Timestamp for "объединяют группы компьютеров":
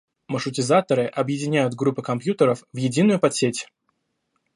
1.05-2.63